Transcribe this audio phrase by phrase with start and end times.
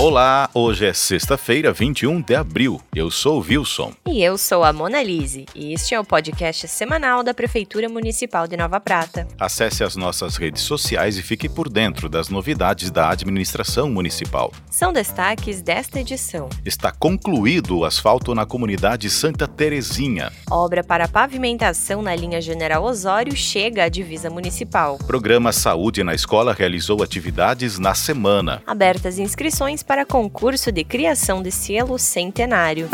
[0.00, 2.80] Olá, hoje é sexta-feira, 21 de abril.
[2.96, 3.92] Eu sou o Wilson.
[4.08, 8.48] E eu sou a Mona Lise, e este é o podcast semanal da Prefeitura Municipal
[8.48, 9.28] de Nova Prata.
[9.38, 14.54] Acesse as nossas redes sociais e fique por dentro das novidades da administração municipal.
[14.70, 16.48] São destaques desta edição.
[16.64, 20.32] Está concluído o asfalto na comunidade Santa Terezinha.
[20.50, 24.96] Obra para pavimentação na linha General Osório chega à divisa municipal.
[25.06, 28.62] Programa Saúde na Escola realizou atividades na semana.
[28.66, 32.88] Abertas inscrições para concurso de criação de selo centenário.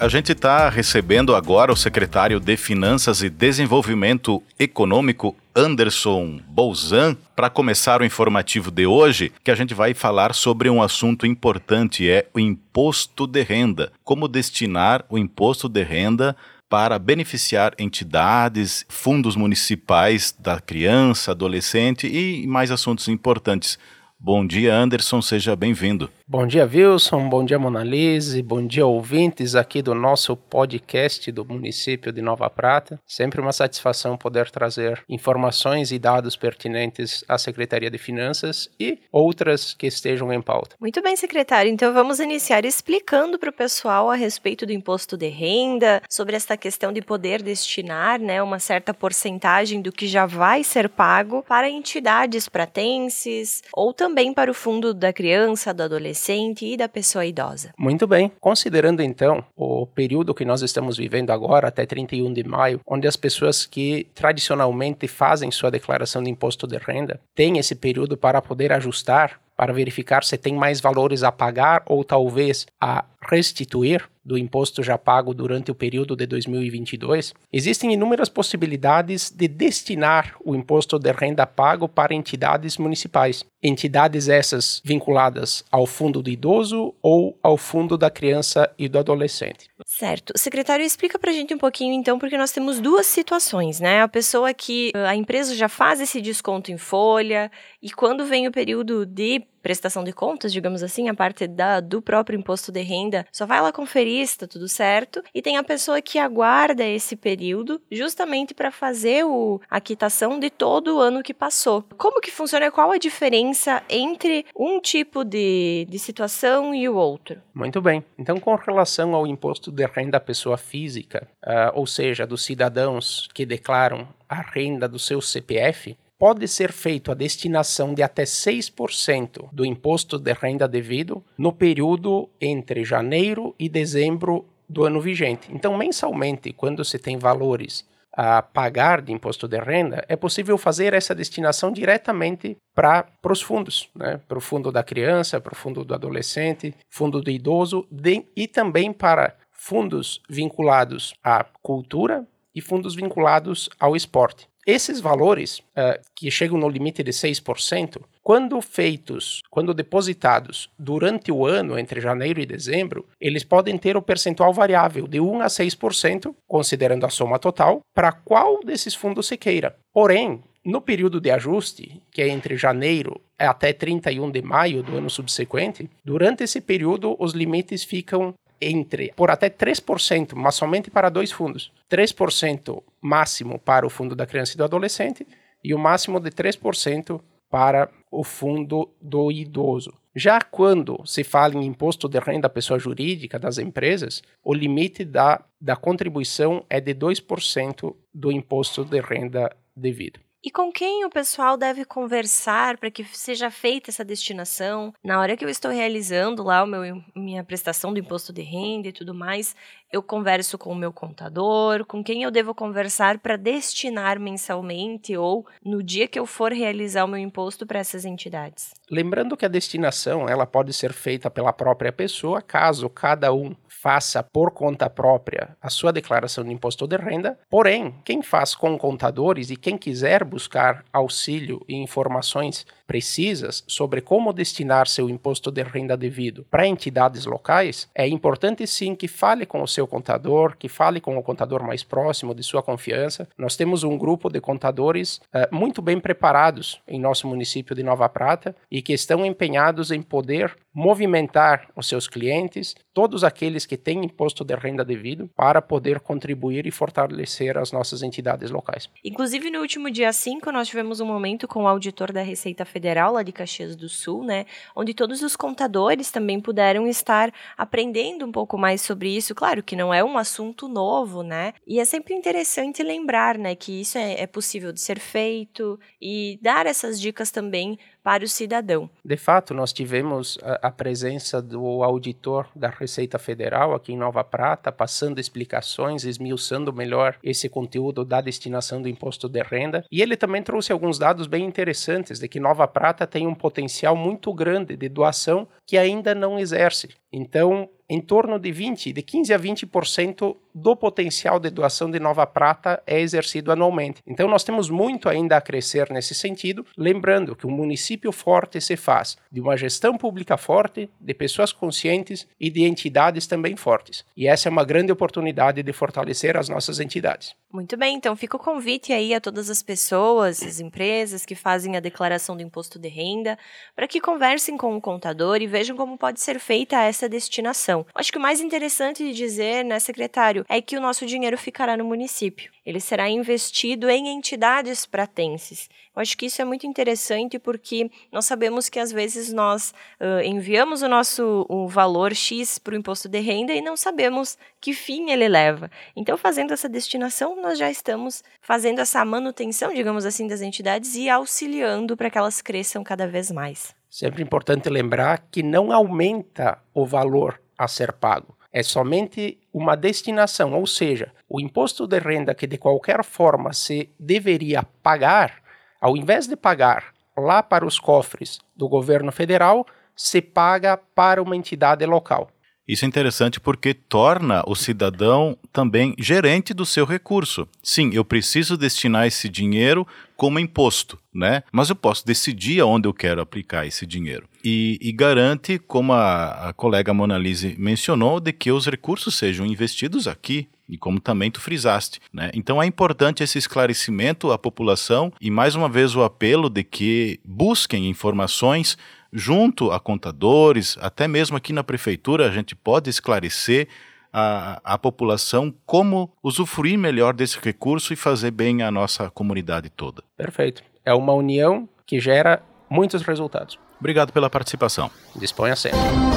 [0.00, 7.48] A gente está recebendo agora o secretário de Finanças e Desenvolvimento Econômico, Anderson Bolzan, para
[7.48, 12.26] começar o informativo de hoje, que a gente vai falar sobre um assunto importante, é
[12.34, 13.92] o imposto de renda.
[14.02, 16.36] Como destinar o imposto de renda
[16.68, 23.78] para beneficiar entidades, fundos municipais da criança, adolescente e mais assuntos importantes.
[24.26, 26.10] Bom dia, Anderson, seja bem-vindo.
[26.26, 27.28] Bom dia, Wilson.
[27.28, 28.42] Bom dia, Monalise.
[28.42, 33.00] Bom dia, ouvintes aqui do nosso podcast do município de Nova Prata.
[33.06, 39.72] Sempre uma satisfação poder trazer informações e dados pertinentes à Secretaria de Finanças e outras
[39.72, 40.74] que estejam em pauta.
[40.80, 41.70] Muito bem, secretário.
[41.70, 46.56] Então vamos iniciar explicando para o pessoal a respeito do imposto de renda, sobre esta
[46.56, 51.70] questão de poder destinar né, uma certa porcentagem do que já vai ser pago para
[51.70, 57.72] entidades pratenses ou também para o fundo da criança, do adolescente e da pessoa idosa.
[57.78, 58.32] Muito bem.
[58.40, 63.16] Considerando então o período que nós estamos vivendo agora, até 31 de maio, onde as
[63.16, 68.72] pessoas que tradicionalmente fazem sua declaração de imposto de renda têm esse período para poder
[68.72, 74.82] ajustar para verificar se tem mais valores a pagar ou talvez a restituir do imposto
[74.82, 81.12] já pago durante o período de 2022, existem inúmeras possibilidades de destinar o imposto de
[81.12, 83.44] renda pago para entidades municipais.
[83.62, 89.68] Entidades essas vinculadas ao fundo do idoso ou ao fundo da criança e do adolescente.
[89.86, 90.32] Certo.
[90.36, 94.02] Secretário, explica pra gente um pouquinho então, porque nós temos duas situações, né?
[94.02, 97.50] A pessoa que a empresa já faz esse desconto em folha
[97.80, 102.00] e quando vem o período de prestação de contas, digamos assim, a parte da, do
[102.00, 105.20] próprio imposto de renda, só vai lá conferir se tá tudo certo.
[105.34, 110.50] E tem a pessoa que aguarda esse período justamente para fazer o, a quitação de
[110.50, 111.84] todo o ano que passou.
[111.98, 112.70] Como que funciona?
[112.70, 117.42] Qual a diferença entre um tipo de, de situação e o outro?
[117.52, 118.04] Muito bem.
[118.16, 123.28] Então, com relação ao imposto de renda da pessoa física, uh, ou seja, dos cidadãos
[123.34, 129.48] que declaram a renda do seu CPF, pode ser feito a destinação de até 6%
[129.52, 135.48] do imposto de renda devido no período entre janeiro e dezembro do ano vigente.
[135.52, 140.94] Então, mensalmente, quando se tem valores a pagar de imposto de renda, é possível fazer
[140.94, 144.18] essa destinação diretamente para os fundos, né?
[144.26, 148.48] para o fundo da criança, para o fundo do adolescente, fundo do idoso de, e
[148.48, 154.48] também para fundos vinculados à cultura e fundos vinculados ao esporte.
[154.66, 161.46] Esses valores, uh, que chegam no limite de 6%, quando feitos, quando depositados durante o
[161.46, 166.34] ano, entre janeiro e dezembro, eles podem ter o percentual variável de 1 a 6%,
[166.48, 169.76] considerando a soma total, para qual desses fundos se queira.
[169.92, 175.08] Porém, no período de ajuste, que é entre janeiro até 31 de maio do ano
[175.08, 181.32] subsequente, durante esse período os limites ficam entre por até 3%, mas somente para dois
[181.32, 181.72] fundos.
[181.90, 185.26] 3% máximo para o fundo da criança e do adolescente
[185.62, 187.20] e o máximo de 3%
[187.50, 189.92] para o fundo do idoso.
[190.14, 195.44] Já quando se fala em imposto de renda pessoa jurídica das empresas, o limite da,
[195.60, 200.25] da contribuição é de 2% do imposto de renda devido.
[200.46, 204.94] E com quem o pessoal deve conversar para que seja feita essa destinação?
[205.02, 208.86] Na hora que eu estou realizando lá o meu, minha prestação do imposto de renda
[208.86, 209.56] e tudo mais,
[209.92, 215.46] eu converso com o meu contador, com quem eu devo conversar para destinar mensalmente ou
[215.64, 218.72] no dia que eu for realizar o meu imposto para essas entidades.
[218.90, 224.22] Lembrando que a destinação ela pode ser feita pela própria pessoa, caso cada um faça
[224.22, 229.50] por conta própria a sua declaração de imposto de renda, porém, quem faz com contadores
[229.50, 235.96] e quem quiser buscar auxílio e informações precisas sobre como destinar seu imposto de renda
[235.96, 241.00] devido para entidades locais, é importante sim que fale com o seu contador, que fale
[241.00, 243.28] com o contador mais próximo de sua confiança.
[243.36, 248.08] Nós temos um grupo de contadores uh, muito bem preparados em nosso município de Nova
[248.08, 254.04] Prata e que estão empenhados em poder movimentar os seus clientes, todos aqueles que têm
[254.04, 258.90] imposto de renda devido, para poder contribuir e fortalecer as nossas entidades locais.
[259.02, 263.14] Inclusive, no último dia 5, nós tivemos um momento com o auditor da Receita Federal,
[263.14, 264.44] lá de Caxias do Sul, né,
[264.76, 269.34] onde todos os contadores também puderam estar aprendendo um pouco mais sobre isso.
[269.34, 273.80] Claro que não é um assunto novo, né, e é sempre interessante lembrar, né, que
[273.80, 278.88] isso é, é possível de ser feito e dar essas dicas também para o cidadão.
[279.04, 284.22] De fato, nós tivemos a, a, presença do auditor da Receita Federal aqui em Nova
[284.22, 289.84] Prata, passando explicações, esmiuçando melhor esse conteúdo da destinação do imposto de renda.
[289.90, 293.96] E ele também trouxe alguns dados bem interessantes de que Nova Prata tem um potencial
[293.96, 296.90] muito grande de doação que ainda não exerce.
[297.12, 302.26] Então, em torno de 20, de 15 a 20% do potencial de doação de Nova
[302.26, 304.00] Prata é exercido anualmente.
[304.06, 308.74] Então nós temos muito ainda a crescer nesse sentido, lembrando que um município forte se
[308.74, 314.04] faz de uma gestão pública forte, de pessoas conscientes e de entidades também fortes.
[314.16, 317.34] E essa é uma grande oportunidade de fortalecer as nossas entidades.
[317.52, 321.76] Muito bem, então fica o convite aí a todas as pessoas, as empresas que fazem
[321.76, 323.38] a declaração do imposto de renda,
[323.74, 327.86] para que conversem com o contador e vejam como pode ser feita essa destinação.
[327.94, 331.78] Acho que o mais interessante de dizer, né, secretário, é que o nosso dinheiro ficará
[331.78, 332.52] no município.
[332.64, 335.70] Ele será investido em entidades pratenses.
[335.94, 340.20] Eu acho que isso é muito interessante porque nós sabemos que às vezes nós uh,
[340.22, 344.74] enviamos o nosso o valor X para o imposto de renda e não sabemos que
[344.74, 345.70] fim ele leva.
[345.96, 351.08] Então, fazendo essa destinação, nós já estamos fazendo essa manutenção, digamos assim, das entidades e
[351.08, 353.74] auxiliando para que elas cresçam cada vez mais.
[353.88, 358.36] Sempre importante lembrar que não aumenta o valor a ser pago.
[358.52, 363.90] É somente uma destinação, ou seja, o imposto de renda que de qualquer forma se
[363.98, 365.42] deveria pagar,
[365.80, 371.36] ao invés de pagar lá para os cofres do governo federal, se paga para uma
[371.36, 372.30] entidade local.
[372.68, 377.48] Isso é interessante porque torna o cidadão também gerente do seu recurso.
[377.62, 379.86] Sim, eu preciso destinar esse dinheiro
[380.16, 381.42] como imposto, né?
[381.50, 384.28] Mas eu posso decidir aonde eu quero aplicar esse dinheiro.
[384.44, 390.06] E, e garante, como a, a colega Monalise mencionou, de que os recursos sejam investidos
[390.06, 392.00] aqui, e como também tu frisaste.
[392.12, 392.30] Né?
[392.34, 397.20] Então é importante esse esclarecimento à população e mais uma vez o apelo de que
[397.24, 398.76] busquem informações
[399.12, 403.68] junto a contadores, até mesmo aqui na prefeitura, a gente pode esclarecer
[404.12, 410.02] a, a população como usufruir melhor desse recurso e fazer bem a nossa comunidade toda.
[410.16, 410.62] Perfeito.
[410.86, 412.40] É uma união que gera
[412.70, 413.58] muitos resultados.
[413.78, 414.90] Obrigado pela participação.
[415.16, 416.15] Disponha sempre.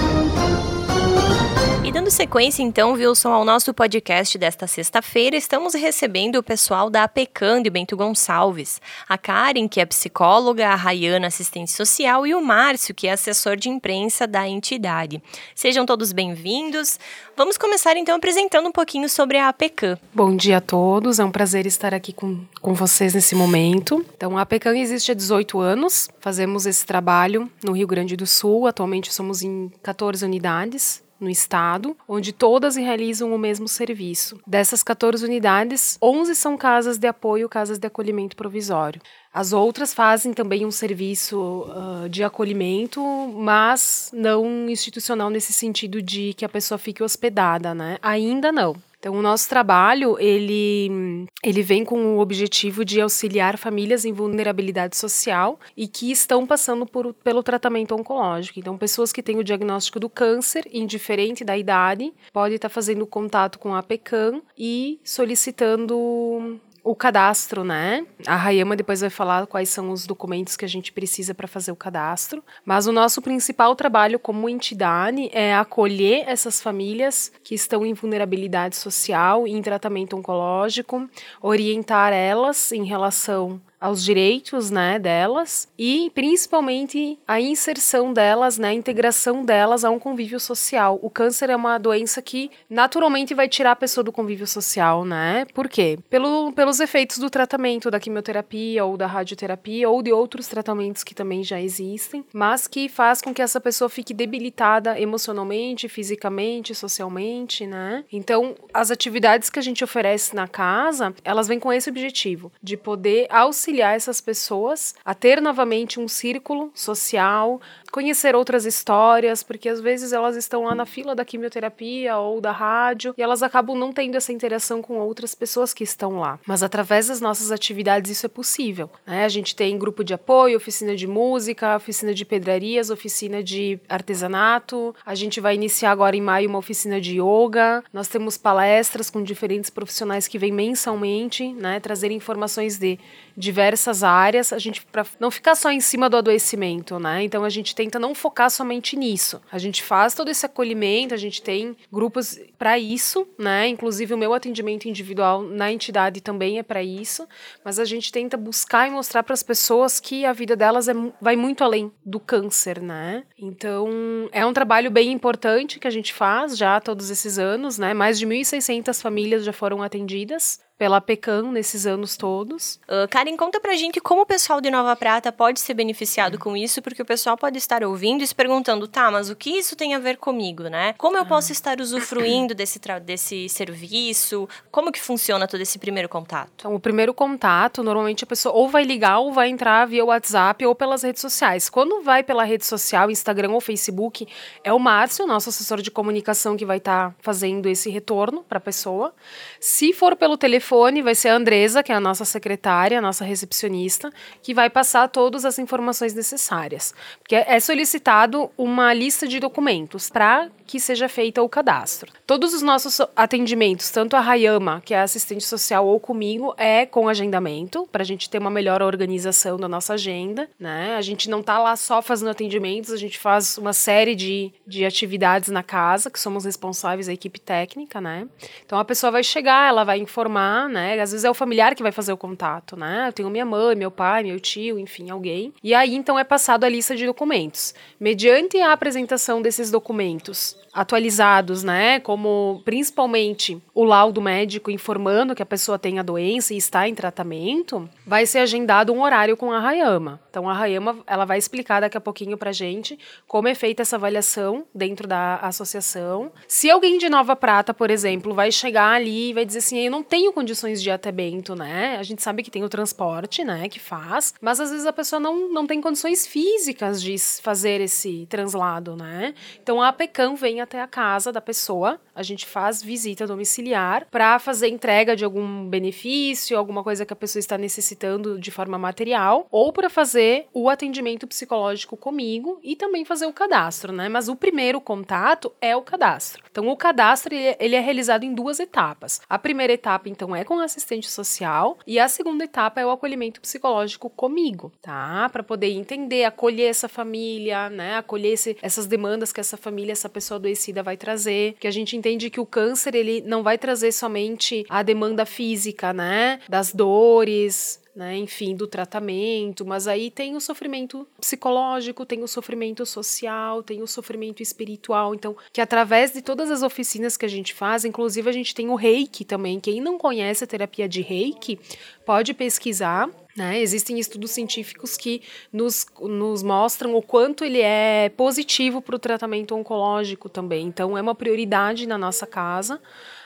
[1.90, 7.04] E dando sequência, então, Wilson, ao nosso podcast desta sexta-feira, estamos recebendo o pessoal da
[7.04, 8.80] APECAN de Bento Gonçalves.
[9.08, 13.56] A Karen, que é psicóloga, a Rayana, assistente social, e o Márcio, que é assessor
[13.56, 15.20] de imprensa da entidade.
[15.56, 17.00] Sejam todos bem-vindos.
[17.36, 19.98] Vamos começar, então, apresentando um pouquinho sobre a APECAN.
[20.14, 24.06] Bom dia a todos, é um prazer estar aqui com, com vocês nesse momento.
[24.16, 28.68] Então, a APECAN existe há 18 anos, fazemos esse trabalho no Rio Grande do Sul,
[28.68, 34.40] atualmente somos em 14 unidades no estado, onde todas realizam o mesmo serviço.
[34.46, 39.02] Dessas 14 unidades, 11 são casas de apoio, casas de acolhimento provisório.
[39.34, 43.02] As outras fazem também um serviço uh, de acolhimento,
[43.36, 47.98] mas não institucional nesse sentido de que a pessoa fique hospedada, né?
[48.02, 48.76] Ainda não.
[49.00, 54.98] Então, o nosso trabalho, ele, ele vem com o objetivo de auxiliar famílias em vulnerabilidade
[54.98, 58.60] social e que estão passando por, pelo tratamento oncológico.
[58.60, 63.58] Então, pessoas que têm o diagnóstico do câncer, indiferente da idade, podem estar fazendo contato
[63.58, 68.06] com a PECAM e solicitando o cadastro, né?
[68.26, 71.72] A Rayama depois vai falar quais são os documentos que a gente precisa para fazer
[71.72, 72.44] o cadastro.
[72.66, 78.76] Mas o nosso principal trabalho como entidade é acolher essas famílias que estão em vulnerabilidade
[78.76, 81.10] social, em tratamento oncológico,
[81.42, 88.74] orientar elas em relação aos direitos né, delas e principalmente a inserção delas, né, a
[88.74, 91.00] integração delas a um convívio social.
[91.02, 95.46] O câncer é uma doença que naturalmente vai tirar a pessoa do convívio social, né?
[95.54, 95.98] Por quê?
[96.10, 101.16] Pelo, pelos efeitos do tratamento da quimioterapia ou da radioterapia ou de outros tratamentos que
[101.16, 107.66] também já existem, mas que faz com que essa pessoa fique debilitada emocionalmente, fisicamente, socialmente,
[107.66, 108.04] né?
[108.12, 112.76] Então, as atividades que a gente oferece na casa, elas vêm com esse objetivo, de
[112.76, 117.62] poder auxiliar auxiliar essas pessoas a ter novamente um círculo social,
[117.92, 122.52] conhecer outras histórias, porque às vezes elas estão lá na fila da quimioterapia ou da
[122.52, 126.40] rádio e elas acabam não tendo essa interação com outras pessoas que estão lá.
[126.46, 128.90] Mas através das nossas atividades isso é possível.
[129.06, 129.26] Né?
[129.26, 134.96] A gente tem grupo de apoio, oficina de música, oficina de pedrarias, oficina de artesanato.
[135.06, 137.84] A gente vai iniciar agora em maio uma oficina de yoga.
[137.92, 143.00] Nós temos palestras com diferentes profissionais que vêm mensalmente, né, trazer informações de
[143.36, 144.52] diversas áreas.
[144.52, 147.24] A gente para não ficar só em cima do adoecimento, né?
[147.24, 149.42] Então a gente tenta não focar somente nisso.
[149.50, 153.70] A gente faz todo esse acolhimento, a gente tem grupos para isso, né?
[153.70, 157.26] Inclusive o meu atendimento individual na entidade também é para isso,
[157.64, 160.94] mas a gente tenta buscar e mostrar para as pessoas que a vida delas é,
[161.22, 163.24] vai muito além do câncer, né?
[163.38, 163.88] Então,
[164.34, 167.94] é um trabalho bem importante que a gente faz já todos esses anos, né?
[167.94, 172.80] Mais de 1.600 famílias já foram atendidas pela PECAM nesses anos todos.
[172.88, 176.56] Uh, Karen, conta pra gente como o pessoal de Nova Prata pode ser beneficiado com
[176.56, 179.76] isso, porque o pessoal pode estar ouvindo e se perguntando, tá, mas o que isso
[179.76, 180.94] tem a ver comigo, né?
[180.98, 184.48] Como eu posso estar usufruindo desse, desse serviço?
[184.72, 186.50] Como que funciona todo esse primeiro contato?
[186.56, 190.66] Então, o primeiro contato, normalmente a pessoa ou vai ligar ou vai entrar via WhatsApp
[190.66, 191.68] ou pelas redes sociais.
[191.70, 194.26] Quando vai pela rede social, Instagram ou Facebook,
[194.64, 198.60] é o Márcio, nosso assessor de comunicação, que vai estar tá fazendo esse retorno para
[198.60, 199.14] a pessoa.
[199.60, 203.02] Se for pelo telefone, telefone vai ser a Andresa, que é a nossa secretária, a
[203.02, 204.12] nossa recepcionista,
[204.44, 206.94] que vai passar todas as informações necessárias.
[207.20, 212.12] Porque é solicitado uma lista de documentos para que seja feita o cadastro.
[212.28, 217.10] Todos os nossos atendimentos, tanto a Rayama, que é assistente social, ou comigo, é com
[217.10, 220.48] agendamento, para a gente ter uma melhor organização da nossa agenda.
[220.60, 220.96] Né?
[220.96, 224.86] A gente não está lá só fazendo atendimentos, a gente faz uma série de, de
[224.86, 228.00] atividades na casa, que somos responsáveis, a equipe técnica.
[228.00, 228.28] Né?
[228.64, 231.00] Então a pessoa vai chegar, ela vai informar, né?
[231.00, 232.76] às vezes é o familiar que vai fazer o contato.
[232.76, 233.06] Né?
[233.08, 235.54] Eu tenho minha mãe, meu pai, meu tio, enfim, alguém.
[235.64, 237.74] E aí então é passado a lista de documentos.
[238.00, 242.00] Mediante a apresentação desses documentos, atualizados, né?
[242.00, 246.96] Como principalmente o laudo médico informando que a pessoa tem a doença e está em
[246.96, 250.20] tratamento, vai ser agendado um horário com a Rayama.
[250.30, 252.98] Então a Rayama, ela vai explicar daqui a pouquinho pra gente
[253.28, 256.32] como é feita essa avaliação dentro da associação.
[256.48, 259.92] Se alguém de Nova Prata, por exemplo, vai chegar ali e vai dizer assim, eu
[259.92, 260.49] não tenho condições
[260.82, 261.98] de ir até Bento, né?
[261.98, 265.20] A gente sabe que tem o transporte, né, que faz, mas às vezes a pessoa
[265.20, 269.34] não, não tem condições físicas de fazer esse translado, né?
[269.62, 274.40] Então a APECAM vem até a casa da pessoa, a gente faz visita domiciliar para
[274.40, 279.48] fazer entrega de algum benefício, alguma coisa que a pessoa está necessitando de forma material,
[279.52, 284.10] ou para fazer o atendimento psicológico comigo e também fazer o cadastro, né?
[284.10, 286.44] Mas o primeiro contato é o cadastro.
[286.50, 289.22] Então, o cadastro ele é realizado em duas etapas.
[289.30, 293.42] A primeira etapa, então, é com assistente social e a segunda etapa é o acolhimento
[293.42, 295.30] psicológico comigo, tá?
[295.32, 297.98] Para poder entender, acolher essa família, né?
[297.98, 301.96] Acolher esse, essas demandas que essa família, essa pessoa adoecida vai trazer, que a gente
[301.96, 307.80] entende que o câncer ele não vai trazer somente a demanda física, né, das dores,
[308.00, 313.82] né, enfim, do tratamento, mas aí tem o sofrimento psicológico, tem o sofrimento social, tem
[313.82, 315.14] o sofrimento espiritual.
[315.14, 318.70] Então, que através de todas as oficinas que a gente faz, inclusive a gente tem
[318.70, 319.60] o Reiki também.
[319.60, 321.60] Quem não conhece a terapia de Reiki,
[322.06, 323.10] pode pesquisar.
[323.36, 323.60] Né?
[323.60, 329.54] Existem estudos científicos que nos, nos mostram o quanto ele é positivo para o tratamento
[329.54, 330.68] oncológico também.
[330.68, 332.80] Então, é uma prioridade na nossa casa.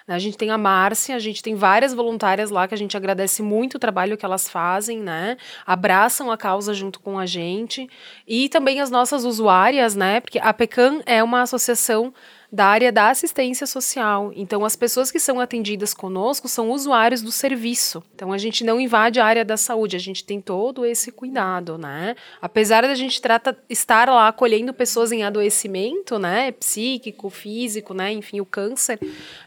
[0.08, 3.42] A gente tem a Márcia, a gente tem várias voluntárias lá que a gente agradece
[3.42, 5.38] muito o trabalho que elas fazem, né?
[5.66, 7.90] Abraçam a causa junto com a gente.
[8.28, 10.20] E também as nossas usuárias, né?
[10.20, 12.14] Porque a PECAM é uma associação
[12.54, 14.32] da área da assistência social.
[14.36, 18.04] Então, as pessoas que são atendidas conosco são usuários do serviço.
[18.14, 21.80] Então, a gente não invade a área da saúde, a gente tem todo esse cuidado,
[21.80, 22.16] né?
[22.40, 26.52] Apesar da gente trata, estar lá acolhendo pessoas em adoecimento, né?
[26.52, 28.12] Psíquico, físico, né?
[28.12, 29.00] Enfim, o câncer,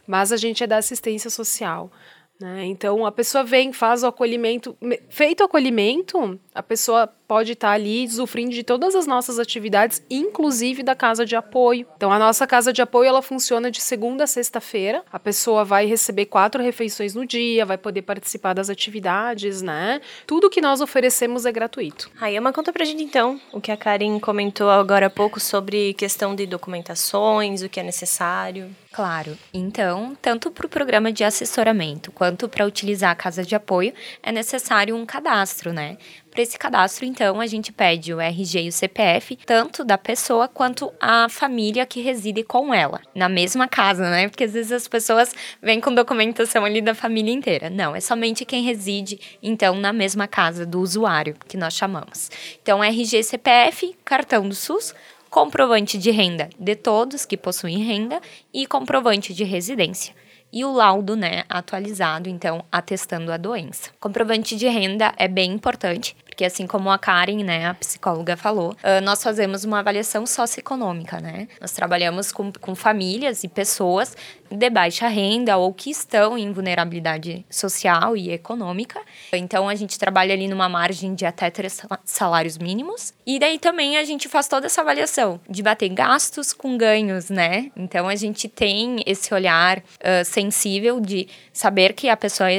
[0.04, 1.92] mas a gente é da assistência social.
[2.40, 2.66] Né?
[2.66, 4.76] Então, a pessoa vem, faz o acolhimento.
[5.08, 10.82] Feito o acolhimento, a pessoa pode estar ali usufruindo de todas as nossas atividades, inclusive
[10.82, 11.86] da casa de apoio.
[11.96, 15.02] Então, a nossa casa de apoio ela funciona de segunda a sexta-feira.
[15.10, 20.00] A pessoa vai receber quatro refeições no dia, vai poder participar das atividades, né?
[20.26, 22.10] Tudo que nós oferecemos é gratuito.
[22.14, 26.34] Rayama, conta pra gente então o que a Karen comentou agora há pouco sobre questão
[26.34, 28.70] de documentações, o que é necessário.
[28.96, 29.36] Claro.
[29.52, 34.32] Então, tanto para o programa de assessoramento quanto para utilizar a casa de apoio, é
[34.32, 35.98] necessário um cadastro, né?
[36.30, 40.48] Para esse cadastro, então, a gente pede o RG e o CPF, tanto da pessoa
[40.48, 44.30] quanto a família que reside com ela, na mesma casa, né?
[44.30, 47.68] Porque às vezes as pessoas vêm com documentação ali da família inteira.
[47.68, 52.30] Não, é somente quem reside, então, na mesma casa do usuário, que nós chamamos.
[52.62, 54.94] Então, RG e CPF, cartão do SUS,
[55.36, 58.22] comprovante de renda de todos que possuem renda
[58.54, 60.14] e comprovante de residência.
[60.50, 63.90] E o laudo, né, atualizado, então, atestando a doença.
[64.00, 68.72] Comprovante de renda é bem importante, porque assim como a Karen, né, a psicóloga falou,
[68.72, 71.48] uh, nós fazemos uma avaliação socioeconômica, né?
[71.58, 74.14] Nós trabalhamos com, com famílias e pessoas
[74.50, 79.00] de baixa renda ou que estão em vulnerabilidade social e econômica.
[79.32, 83.14] Então a gente trabalha ali numa margem de até três salários mínimos.
[83.26, 87.70] E daí também a gente faz toda essa avaliação de bater gastos com ganhos, né?
[87.74, 92.50] Então a gente tem esse olhar uh, sensível de saber que a pessoa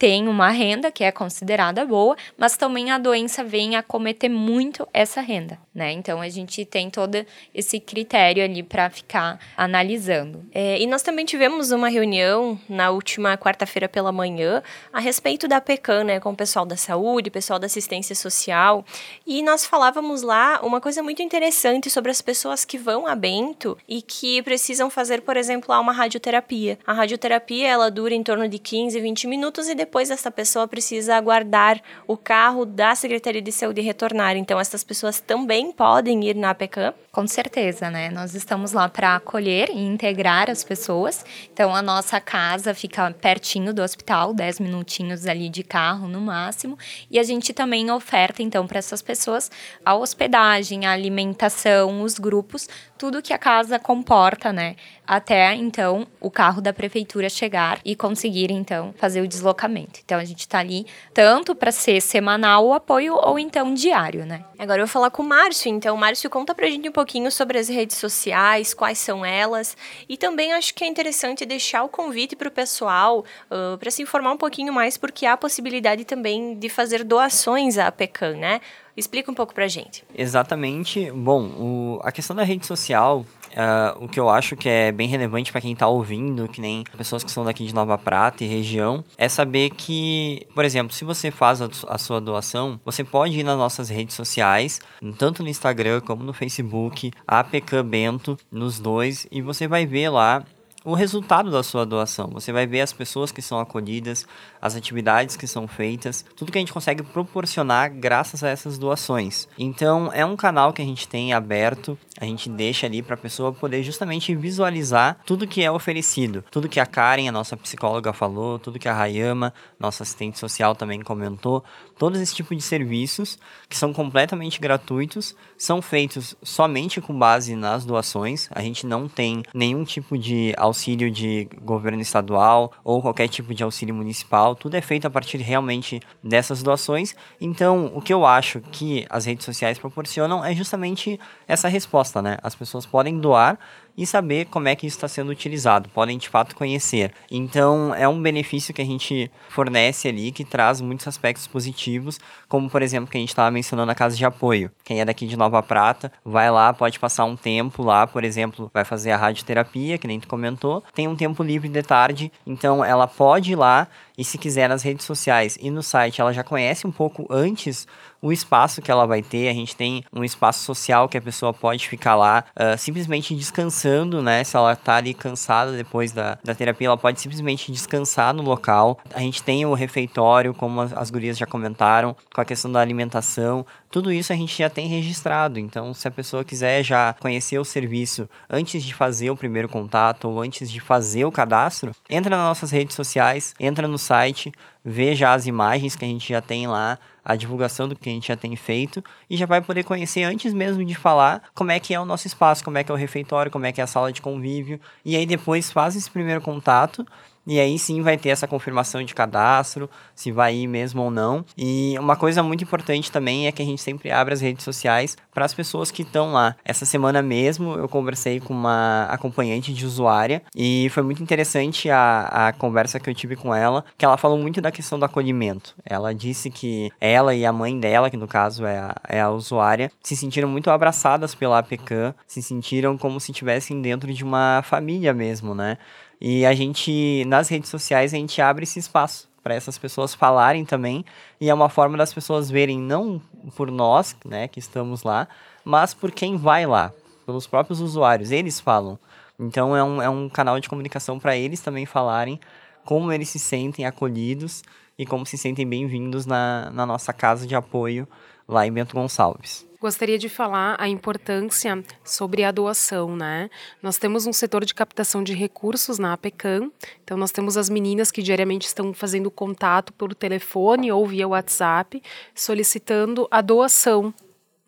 [0.00, 4.88] tem uma renda que é considerada boa, mas também a doença vem a cometer muito
[4.94, 5.92] essa renda, né?
[5.92, 7.22] Então a gente tem todo
[7.54, 10.42] esse critério ali para ficar analisando.
[10.54, 15.60] É, e nós também tivemos uma reunião na última quarta-feira pela manhã a respeito da
[15.60, 18.82] PECAN, né, com o pessoal da saúde, pessoal da assistência social,
[19.26, 23.76] e nós falávamos lá uma coisa muito interessante sobre as pessoas que vão a Bento
[23.86, 26.78] e que precisam fazer, por exemplo, uma radioterapia.
[26.86, 30.68] A radioterapia ela dura em torno de 15, 20 minutos e depois depois essa pessoa
[30.68, 34.36] precisa aguardar o carro da Secretaria de Saúde retornar.
[34.36, 36.94] Então, essas pessoas também podem ir na APECAM?
[37.12, 38.08] Com certeza, né?
[38.08, 41.24] Nós estamos lá para acolher e integrar as pessoas.
[41.52, 46.78] Então, a nossa casa fica pertinho do hospital, 10 minutinhos ali de carro no máximo.
[47.10, 49.50] E a gente também oferta, então, para essas pessoas
[49.84, 54.76] a hospedagem, a alimentação, os grupos, tudo que a casa comporta, né?
[55.06, 59.98] Até então o carro da prefeitura chegar e conseguir então fazer o deslocamento.
[60.04, 64.44] Então a gente está ali tanto para ser semanal o apoio ou então diário, né?
[64.56, 65.70] Agora eu vou falar com o Márcio.
[65.70, 67.00] Então, Márcio, conta pra gente um pouquinho
[67.30, 69.76] sobre as redes sociais, quais são elas.
[70.08, 74.02] E também acho que é interessante deixar o convite para o pessoal uh, para se
[74.02, 78.60] informar um pouquinho mais, porque há a possibilidade também de fazer doações à PECAM, né?
[78.96, 80.04] Explica um pouco pra gente.
[80.14, 81.10] Exatamente.
[81.10, 85.08] Bom, o, a questão da rede social, uh, o que eu acho que é bem
[85.08, 88.46] relevante para quem está ouvindo, que nem pessoas que são daqui de Nova Prata e
[88.46, 93.38] região, é saber que, por exemplo, se você faz a, a sua doação, você pode
[93.38, 94.80] ir nas nossas redes sociais,
[95.18, 100.44] tanto no Instagram como no Facebook, APK Bento, nos dois, e você vai ver lá
[100.84, 102.28] o resultado da sua doação.
[102.32, 104.26] Você vai ver as pessoas que são acolhidas,
[104.60, 109.48] as atividades que são feitas, tudo que a gente consegue proporcionar graças a essas doações.
[109.58, 113.18] Então, é um canal que a gente tem aberto, a gente deixa ali para a
[113.18, 118.12] pessoa poder justamente visualizar tudo que é oferecido, tudo que a Karen, a nossa psicóloga,
[118.12, 121.64] falou, tudo que a Rayama, nossa assistente social, também comentou,
[122.00, 127.84] todos esse tipo de serviços que são completamente gratuitos, são feitos somente com base nas
[127.84, 128.48] doações.
[128.52, 133.62] A gente não tem nenhum tipo de auxílio de governo estadual ou qualquer tipo de
[133.62, 137.14] auxílio municipal, tudo é feito a partir realmente dessas doações.
[137.38, 142.38] Então, o que eu acho que as redes sociais proporcionam é justamente essa resposta, né?
[142.42, 143.58] As pessoas podem doar
[143.96, 147.12] e saber como é que isso está sendo utilizado, podem de fato conhecer.
[147.30, 152.68] Então, é um benefício que a gente fornece ali que traz muitos aspectos positivos, como
[152.68, 154.70] por exemplo, que a gente estava mencionando a casa de apoio.
[154.84, 158.70] Quem é daqui de Nova Prata, vai lá, pode passar um tempo lá, por exemplo,
[158.72, 162.84] vai fazer a radioterapia, que nem tu comentou, tem um tempo livre de tarde, então
[162.84, 163.88] ela pode ir lá
[164.20, 167.88] e se quiser nas redes sociais e no site, ela já conhece um pouco antes
[168.22, 169.48] o espaço que ela vai ter.
[169.48, 174.20] A gente tem um espaço social que a pessoa pode ficar lá uh, simplesmente descansando,
[174.20, 174.44] né?
[174.44, 179.00] Se ela tá ali cansada depois da, da terapia, ela pode simplesmente descansar no local.
[179.14, 182.80] A gente tem o refeitório, como as, as gurias já comentaram, com a questão da
[182.80, 183.64] alimentação.
[183.90, 185.58] Tudo isso a gente já tem registrado.
[185.58, 190.28] Então, se a pessoa quiser já conhecer o serviço antes de fazer o primeiro contato
[190.28, 194.50] ou antes de fazer o cadastro, entra nas nossas redes sociais, entra no site,
[194.84, 198.26] veja as imagens que a gente já tem lá, a divulgação do que a gente
[198.26, 201.94] já tem feito e já vai poder conhecer antes mesmo de falar como é que
[201.94, 203.86] é o nosso espaço, como é que é o refeitório, como é que é a
[203.86, 204.80] sala de convívio.
[205.04, 207.06] E aí depois faz esse primeiro contato
[207.50, 211.44] e aí sim vai ter essa confirmação de cadastro, se vai ir mesmo ou não.
[211.58, 215.16] E uma coisa muito importante também é que a gente sempre abre as redes sociais
[215.34, 216.54] para as pessoas que estão lá.
[216.64, 222.28] Essa semana mesmo eu conversei com uma acompanhante de usuária e foi muito interessante a,
[222.30, 225.74] a conversa que eu tive com ela, que ela falou muito da questão do acolhimento.
[225.84, 229.28] Ela disse que ela e a mãe dela, que no caso é a, é a
[229.28, 234.62] usuária, se sentiram muito abraçadas pela APCAM, se sentiram como se estivessem dentro de uma
[234.62, 235.78] família mesmo, né?
[236.20, 240.64] E a gente, nas redes sociais, a gente abre esse espaço para essas pessoas falarem
[240.66, 241.04] também,
[241.40, 243.20] e é uma forma das pessoas verem não
[243.56, 245.26] por nós, né, que estamos lá,
[245.64, 246.92] mas por quem vai lá,
[247.24, 248.98] pelos próprios usuários, eles falam.
[249.38, 252.38] Então é um, é um canal de comunicação para eles também falarem
[252.84, 254.62] como eles se sentem acolhidos
[254.98, 258.06] e como se sentem bem-vindos na, na nossa casa de apoio
[258.46, 259.69] lá em Bento Gonçalves.
[259.80, 263.48] Gostaria de falar a importância sobre a doação, né?
[263.82, 266.70] Nós temos um setor de captação de recursos na APECAM,
[267.02, 272.02] então nós temos as meninas que diariamente estão fazendo contato por telefone ou via WhatsApp,
[272.34, 274.12] solicitando a doação,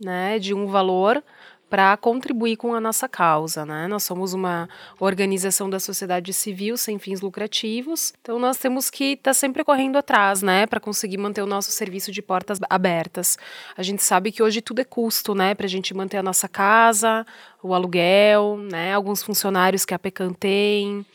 [0.03, 1.23] né, de um valor
[1.73, 3.89] para contribuir com a nossa causa, né?
[3.89, 4.69] Nós somos uma
[5.01, 9.97] organização da sociedade civil sem fins lucrativos, então nós temos que estar tá sempre correndo
[9.97, 13.39] atrás, né, para conseguir manter o nosso serviço de portas abertas.
[13.75, 16.47] A gente sabe que hoje tudo é custo, né, para a gente manter a nossa
[16.47, 17.25] casa,
[17.63, 21.07] o aluguel, né, alguns funcionários que a PECAM tem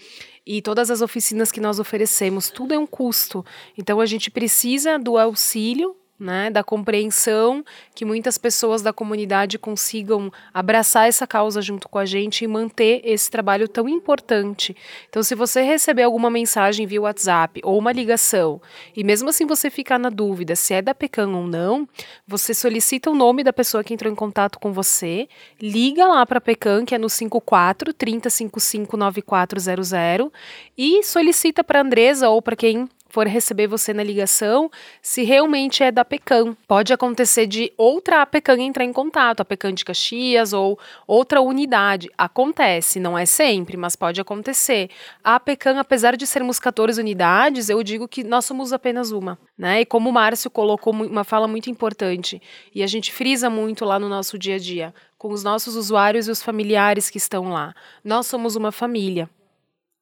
[0.44, 3.46] e todas as oficinas que nós oferecemos, tudo é um custo.
[3.78, 10.32] Então a gente precisa do auxílio né, da compreensão que muitas pessoas da comunidade consigam
[10.54, 14.76] abraçar essa causa junto com a gente e manter esse trabalho tão importante.
[15.10, 18.62] Então, se você receber alguma mensagem via WhatsApp ou uma ligação,
[18.96, 21.88] e mesmo assim você ficar na dúvida se é da PECAM ou não,
[22.28, 25.28] você solicita o nome da pessoa que entrou em contato com você,
[25.62, 30.32] liga lá para a PECAM, que é no 54 3055 9400,
[30.78, 34.70] e solicita para a Andresa ou para quem for receber você na ligação,
[35.02, 36.56] se realmente é da PECAM.
[36.68, 40.78] Pode acontecer de outra APECAM entrar em contato, a PECAM de Caxias ou
[41.08, 42.12] outra unidade.
[42.16, 44.92] Acontece, não é sempre, mas pode acontecer.
[45.24, 49.40] A APECAM, apesar de sermos 14 unidades, eu digo que nós somos apenas uma.
[49.58, 49.82] Né?
[49.82, 52.40] E como o Márcio colocou uma fala muito importante,
[52.72, 56.28] e a gente frisa muito lá no nosso dia a dia, com os nossos usuários
[56.28, 57.74] e os familiares que estão lá.
[58.04, 59.28] Nós somos uma família.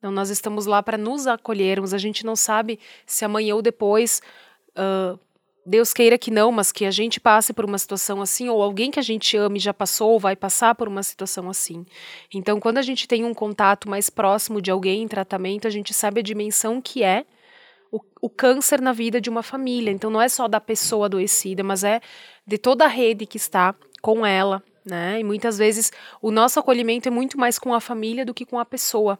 [0.05, 1.91] Então, nós estamos lá para nos acolhermos.
[1.91, 4.21] A gente não sabe se amanhã ou depois,
[4.77, 5.19] uh,
[5.65, 8.91] Deus queira que não, mas que a gente passe por uma situação assim, ou alguém
[8.91, 11.87] que a gente ame já passou ou vai passar por uma situação assim.
[12.31, 15.91] Então, quando a gente tem um contato mais próximo de alguém em tratamento, a gente
[15.91, 17.25] sabe a dimensão que é
[17.91, 19.89] o, o câncer na vida de uma família.
[19.89, 21.99] Então, não é só da pessoa adoecida, mas é
[22.45, 25.19] de toda a rede que está com ela, né?
[25.19, 28.59] E muitas vezes o nosso acolhimento é muito mais com a família do que com
[28.59, 29.19] a pessoa.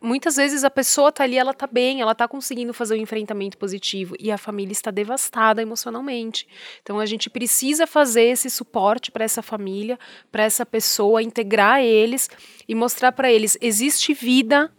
[0.00, 3.58] Muitas vezes a pessoa está ali, ela está bem, ela está conseguindo fazer um enfrentamento
[3.58, 6.48] positivo e a família está devastada emocionalmente.
[6.82, 9.98] Então a gente precisa fazer esse suporte para essa família,
[10.30, 12.30] para essa pessoa, integrar eles
[12.66, 14.72] e mostrar para eles existe vida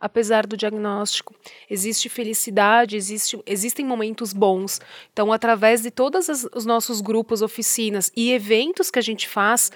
[0.00, 1.34] apesar do diagnóstico.
[1.68, 4.80] Existe felicidade, existe, existem momentos bons.
[5.12, 9.70] Então, através de todos os nossos grupos, oficinas e eventos que a gente faz,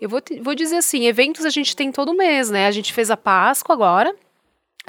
[0.00, 2.66] eu vou, vou dizer assim, eventos a gente tem todo mês, né?
[2.66, 4.14] A gente fez a Páscoa agora,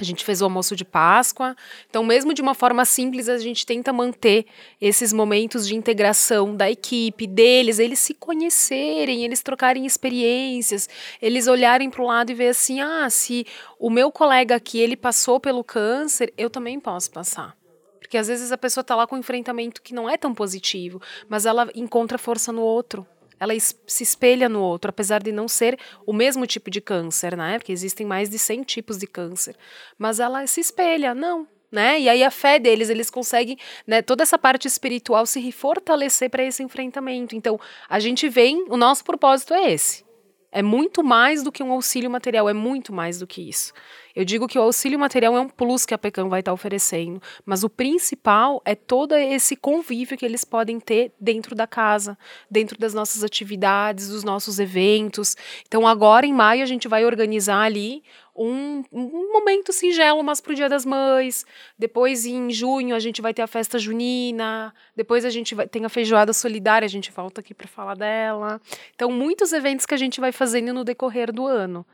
[0.04, 1.56] a gente fez o almoço de Páscoa.
[1.90, 4.46] Então, mesmo de uma forma simples, a gente tenta manter
[4.80, 10.90] esses momentos de integração da equipe, deles, eles se conhecerem, eles trocarem experiências,
[11.22, 13.46] eles olharem para o lado e ver assim: ah, se
[13.80, 17.58] o meu colega aqui ele passou pelo câncer, eu também posso passar.
[18.00, 21.00] Porque às vezes a pessoa está lá com um enfrentamento que não é tão positivo,
[21.28, 23.06] mas ela encontra força no outro
[23.40, 27.58] ela se espelha no outro, apesar de não ser o mesmo tipo de câncer, né?
[27.58, 29.56] Porque existem mais de 100 tipos de câncer.
[29.98, 32.00] Mas ela se espelha, não, né?
[32.00, 36.44] E aí a fé deles, eles conseguem, né, toda essa parte espiritual se fortalecer para
[36.44, 37.36] esse enfrentamento.
[37.36, 40.04] Então, a gente vem, o nosso propósito é esse.
[40.52, 43.72] É muito mais do que um auxílio material, é muito mais do que isso.
[44.20, 47.22] Eu digo que o auxílio material é um plus que a PECAM vai estar oferecendo,
[47.46, 52.18] mas o principal é todo esse convívio que eles podem ter dentro da casa,
[52.52, 55.38] dentro das nossas atividades, dos nossos eventos.
[55.66, 58.04] Então, agora em maio, a gente vai organizar ali
[58.36, 61.46] um, um momento singelo, mas para o Dia das Mães.
[61.78, 64.74] Depois, em junho, a gente vai ter a festa junina.
[64.98, 68.60] Depois, a gente vai, tem a feijoada solidária, a gente volta aqui para falar dela.
[68.94, 71.86] Então, muitos eventos que a gente vai fazendo no decorrer do ano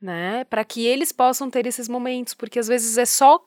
[0.00, 0.44] né?
[0.44, 3.44] Para que eles possam ter esses momentos, porque às vezes é só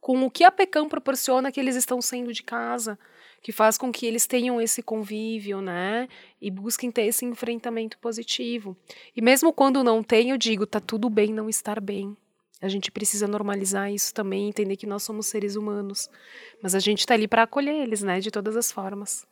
[0.00, 2.98] com o que a PECAM proporciona que eles estão saindo de casa,
[3.42, 6.08] que faz com que eles tenham esse convívio, né?
[6.40, 8.76] E busquem ter esse enfrentamento positivo.
[9.14, 12.16] E mesmo quando não tem, eu digo, tá tudo bem não estar bem.
[12.62, 16.10] A gente precisa normalizar isso também, entender que nós somos seres humanos.
[16.62, 19.26] Mas a gente está ali para acolher eles, né, de todas as formas.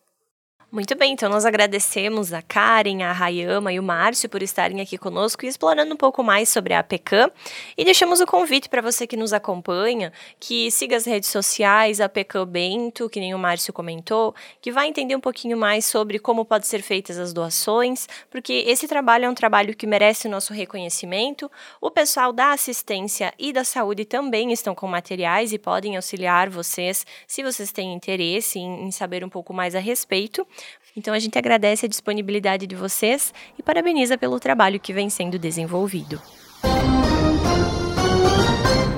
[0.70, 4.98] Muito bem, então nós agradecemos a Karen, a Rayama e o Márcio por estarem aqui
[4.98, 7.30] conosco e explorando um pouco mais sobre a APECAM.
[7.74, 12.04] E deixamos o convite para você que nos acompanha, que siga as redes sociais, a
[12.04, 16.44] APECAM Bento, que nem o Márcio comentou, que vai entender um pouquinho mais sobre como
[16.44, 21.50] podem ser feitas as doações, porque esse trabalho é um trabalho que merece nosso reconhecimento.
[21.80, 27.06] O pessoal da assistência e da saúde também estão com materiais e podem auxiliar vocês
[27.26, 30.46] se vocês têm interesse em, em saber um pouco mais a respeito.
[30.98, 35.38] Então a gente agradece a disponibilidade de vocês e parabeniza pelo trabalho que vem sendo
[35.38, 36.20] desenvolvido.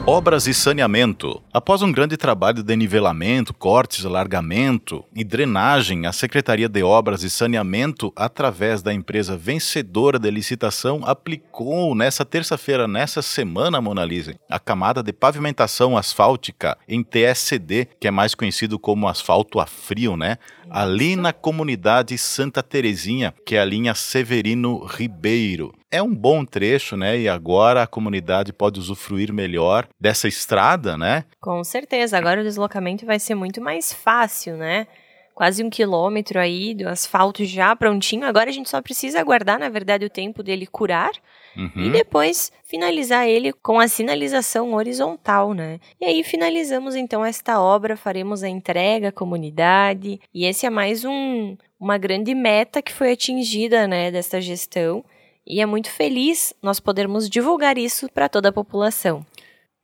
[0.07, 1.43] Obras e saneamento.
[1.53, 7.29] Após um grande trabalho de nivelamento, cortes, alargamento e drenagem, a Secretaria de Obras e
[7.29, 15.03] Saneamento, através da empresa vencedora da licitação, aplicou nessa terça-feira, nessa semana, Monalise, a camada
[15.03, 20.39] de pavimentação asfáltica em TSD, que é mais conhecido como asfalto a frio, né?
[20.71, 26.97] Ali na comunidade Santa Terezinha, que é a linha Severino Ribeiro é um bom trecho,
[26.97, 27.19] né?
[27.19, 31.25] E agora a comunidade pode usufruir melhor dessa estrada, né?
[31.41, 32.17] Com certeza.
[32.17, 34.87] Agora o deslocamento vai ser muito mais fácil, né?
[35.35, 38.27] Quase um quilômetro aí do asfalto já prontinho.
[38.27, 41.13] Agora a gente só precisa aguardar, na verdade, o tempo dele curar
[41.57, 41.87] uhum.
[41.87, 45.81] e depois finalizar ele com a sinalização horizontal, né?
[46.01, 51.05] E aí finalizamos então esta obra, faremos a entrega à comunidade e esse é mais
[51.07, 55.03] um, uma grande meta que foi atingida, né, desta gestão
[55.47, 59.25] e é muito feliz nós podermos divulgar isso para toda a população.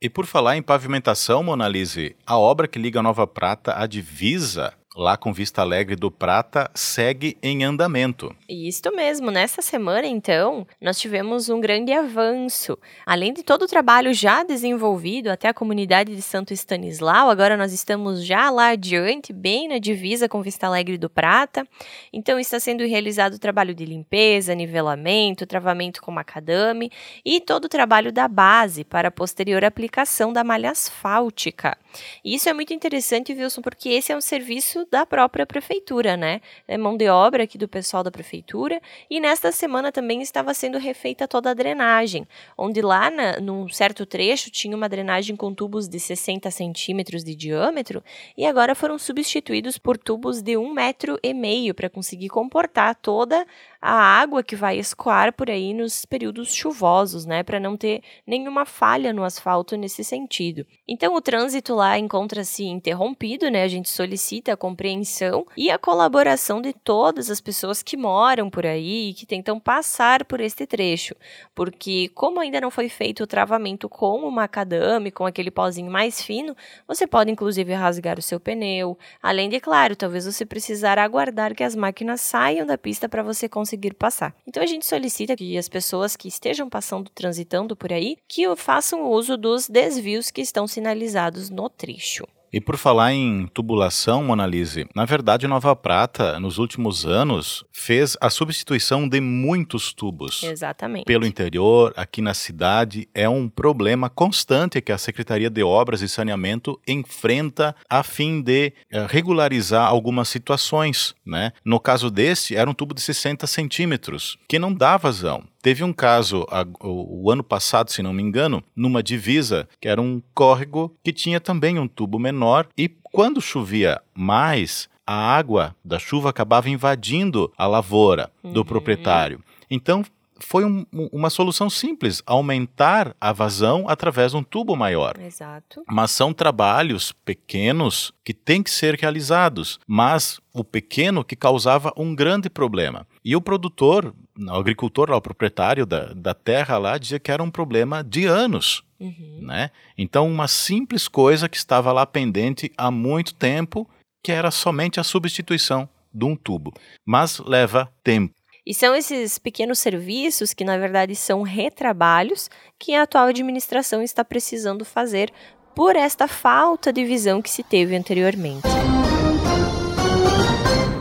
[0.01, 5.15] E por falar em pavimentação, Monalise, a obra que liga Nova Prata à divisa lá
[5.15, 8.35] com Vista Alegre do Prata, segue em andamento.
[8.49, 9.29] Isso mesmo.
[9.29, 12.77] Nessa semana, então, nós tivemos um grande avanço.
[13.05, 17.73] Além de todo o trabalho já desenvolvido até a comunidade de Santo Stanislau, agora nós
[17.73, 21.67] estamos já lá adiante, bem na divisa com Vista Alegre do Prata.
[22.11, 26.91] Então, está sendo realizado o trabalho de limpeza, nivelamento, travamento com macadame
[27.23, 31.77] e todo o trabalho da base para a posterior aplicação da malha asfáltica.
[32.25, 36.41] Isso é muito interessante, Wilson, porque esse é um serviço da própria prefeitura, né?
[36.67, 38.81] É mão de obra aqui do pessoal da prefeitura.
[39.09, 44.05] E nesta semana também estava sendo refeita toda a drenagem, onde lá na, num certo
[44.05, 48.03] trecho tinha uma drenagem com tubos de 60 centímetros de diâmetro
[48.37, 53.45] e agora foram substituídos por tubos de um metro e meio para conseguir comportar toda
[53.81, 58.65] a água que vai escoar por aí nos períodos chuvosos, né, para não ter nenhuma
[58.65, 60.65] falha no asfalto nesse sentido.
[60.87, 63.63] Então o trânsito lá encontra-se interrompido, né?
[63.63, 68.65] A gente solicita a compreensão e a colaboração de todas as pessoas que moram por
[68.65, 71.15] aí e que tentam passar por este trecho,
[71.53, 76.21] porque como ainda não foi feito o travamento com o macadame, com aquele pozinho mais
[76.21, 76.55] fino,
[76.87, 81.63] você pode inclusive rasgar o seu pneu, além de claro, talvez você precisar aguardar que
[81.63, 84.35] as máquinas saiam da pista para você conseguir conseguir passar.
[84.45, 89.09] Então a gente solicita que as pessoas que estejam passando, transitando por aí, que façam
[89.09, 92.27] uso dos desvios que estão sinalizados no trecho.
[92.51, 98.29] E por falar em tubulação, Monalise, na verdade Nova Prata, nos últimos anos, fez a
[98.29, 100.43] substituição de muitos tubos.
[100.43, 101.05] Exatamente.
[101.05, 106.07] Pelo interior, aqui na cidade, é um problema constante que a Secretaria de Obras e
[106.07, 111.15] Saneamento enfrenta a fim de uh, regularizar algumas situações.
[111.25, 111.51] Né?
[111.65, 115.43] No caso deste, era um tubo de 60 centímetros, que não dá vazão.
[115.61, 119.87] Teve um caso a, o, o, ano passado, se não me engano, numa divisa, que
[119.87, 125.75] era um córrego que tinha também um tubo menor e quando chovia mais, a água
[125.83, 128.65] da chuva acabava invadindo a lavoura do uhum.
[128.65, 129.41] proprietário.
[129.69, 130.03] Então
[130.39, 135.19] foi um, uma solução simples, aumentar a vazão através de um tubo maior.
[135.19, 135.83] Exato.
[135.87, 142.15] Mas são trabalhos pequenos que têm que ser realizados, mas o pequeno que causava um
[142.15, 143.07] grande problema.
[143.23, 147.43] E o produtor, o agricultor, lá, o proprietário da, da terra lá, dizia que era
[147.43, 148.83] um problema de anos.
[148.99, 149.39] Uhum.
[149.41, 149.69] Né?
[149.97, 153.87] Então, uma simples coisa que estava lá pendente há muito tempo,
[154.23, 156.73] que era somente a substituição de um tubo.
[157.05, 158.33] Mas leva tempo.
[158.67, 164.25] E são esses pequenos serviços, que na verdade são retrabalhos, que a atual administração está
[164.25, 165.31] precisando fazer
[165.73, 168.67] por esta falta de visão que se teve anteriormente.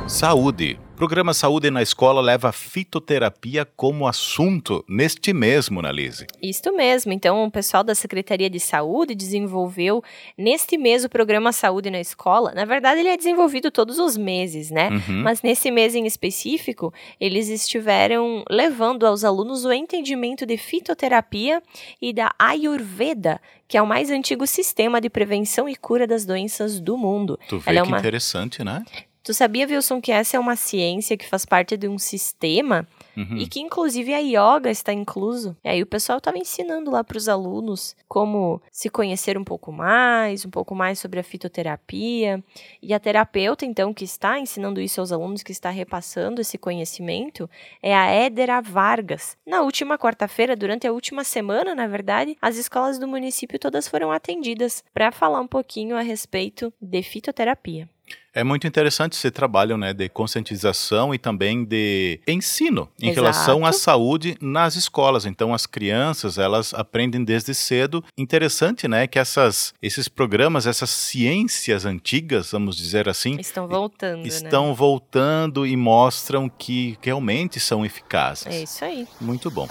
[0.07, 0.79] Saúde.
[0.96, 6.26] Programa Saúde na Escola leva fitoterapia como assunto neste mês, Monalise.
[6.42, 7.12] Isso mesmo.
[7.12, 10.02] Então, o pessoal da Secretaria de Saúde desenvolveu
[10.38, 12.52] neste mês o programa Saúde na Escola.
[12.54, 14.88] Na verdade, ele é desenvolvido todos os meses, né?
[14.88, 15.22] Uhum.
[15.22, 21.62] Mas nesse mês em específico, eles estiveram levando aos alunos o entendimento de fitoterapia
[22.00, 26.80] e da Ayurveda, que é o mais antigo sistema de prevenção e cura das doenças
[26.80, 27.38] do mundo.
[27.50, 28.82] Tu vê Ela é que uma- interessante, né?
[29.26, 32.86] Tu sabia, Wilson, que essa é uma ciência que faz parte de um sistema
[33.16, 33.38] Uhum.
[33.38, 35.56] e que inclusive a yoga está incluso.
[35.64, 39.72] E aí o pessoal estava ensinando lá para os alunos como se conhecer um pouco
[39.72, 42.40] mais, um pouco mais sobre a fitoterapia.
[42.80, 47.50] E a terapeuta, então, que está ensinando isso aos alunos, que está repassando esse conhecimento,
[47.82, 49.36] é a Édera Vargas.
[49.44, 54.12] Na última quarta-feira, durante a última semana, na verdade, as escolas do município todas foram
[54.12, 57.88] atendidas para falar um pouquinho a respeito de fitoterapia.
[58.36, 63.22] É muito interessante esse trabalho né, de conscientização e também de ensino em Exato.
[63.22, 65.24] relação à saúde nas escolas.
[65.24, 68.04] Então, as crianças, elas aprendem desde cedo.
[68.16, 74.28] Interessante, né, que essas, esses programas, essas ciências antigas, vamos dizer assim, Estão voltando, né?
[74.28, 78.46] estão voltando e mostram que realmente são eficazes.
[78.48, 79.08] É isso aí.
[79.18, 79.66] Muito bom.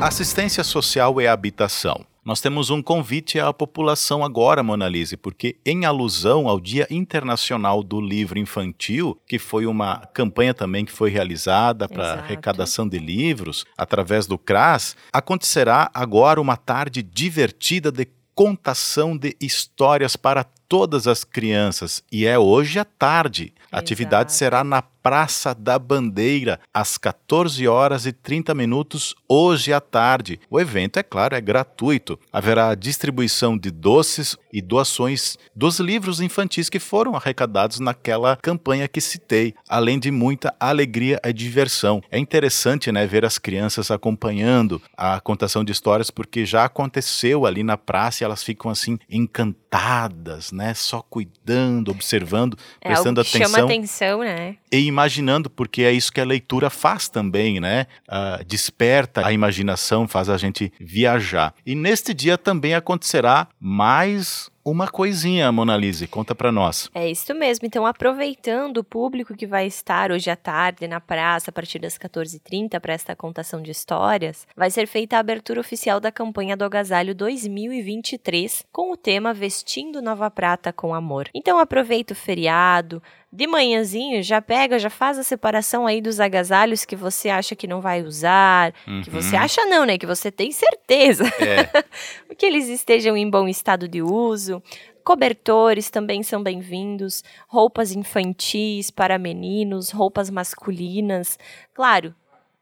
[0.00, 2.04] Assistência social e habitação.
[2.24, 8.00] Nós temos um convite à população agora, Monalise, porque em alusão ao Dia Internacional do
[8.00, 14.26] Livro Infantil, que foi uma campanha também que foi realizada para arrecadação de livros através
[14.26, 22.02] do CRAS, acontecerá agora uma tarde divertida de contação de histórias para todas as crianças
[22.10, 23.52] e é hoje à tarde.
[23.70, 24.38] A atividade Exato.
[24.38, 30.40] será na Praça da Bandeira, às 14 horas e 30 minutos, hoje à tarde.
[30.48, 32.18] O evento, é claro, é gratuito.
[32.32, 38.98] Haverá distribuição de doces e doações dos livros infantis que foram arrecadados naquela campanha que
[38.98, 42.00] citei, além de muita alegria e diversão.
[42.10, 47.62] É interessante né, ver as crianças acompanhando a contação de histórias, porque já aconteceu ali
[47.62, 50.72] na praça e elas ficam assim encantadas, né?
[50.72, 54.56] Só cuidando, observando, É prestando algo que atenção chama atenção, né?
[54.78, 57.86] E imaginando, porque é isso que a leitura faz também, né?
[58.08, 61.54] Ah, desperta a imaginação, faz a gente viajar.
[61.64, 66.06] E neste dia também acontecerá mais uma coisinha, Monalise.
[66.06, 66.88] Conta pra nós.
[66.94, 67.66] É isso mesmo.
[67.66, 71.98] Então, aproveitando o público que vai estar hoje à tarde na praça a partir das
[71.98, 76.64] 14h30 para esta contação de histórias, vai ser feita a abertura oficial da campanha do
[76.64, 81.28] Agasalho 2023 com o tema Vestindo Nova Prata com Amor.
[81.34, 83.02] Então, aproveita o feriado.
[83.32, 87.66] De manhãzinho, já pega, já faz a separação aí dos agasalhos que você acha que
[87.66, 88.72] não vai usar,
[89.02, 89.42] que você Uhum.
[89.42, 89.98] acha não, né?
[89.98, 91.82] Que você tem certeza É,
[92.38, 94.53] que eles estejam em bom estado de uso.
[95.04, 101.38] Cobertores também são bem-vindos, roupas infantis para meninos, roupas masculinas.
[101.74, 102.14] Claro,